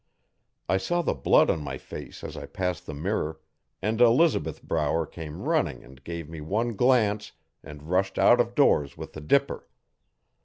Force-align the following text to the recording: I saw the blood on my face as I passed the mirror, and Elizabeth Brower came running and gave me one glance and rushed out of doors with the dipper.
I 0.67 0.77
saw 0.77 1.03
the 1.03 1.13
blood 1.13 1.51
on 1.51 1.61
my 1.61 1.77
face 1.77 2.23
as 2.23 2.35
I 2.35 2.47
passed 2.47 2.87
the 2.87 2.95
mirror, 2.95 3.39
and 3.83 4.01
Elizabeth 4.01 4.63
Brower 4.63 5.05
came 5.05 5.43
running 5.43 5.83
and 5.83 6.03
gave 6.03 6.27
me 6.27 6.41
one 6.41 6.75
glance 6.75 7.33
and 7.63 7.83
rushed 7.83 8.17
out 8.17 8.39
of 8.41 8.55
doors 8.55 8.97
with 8.97 9.13
the 9.13 9.21
dipper. 9.21 9.67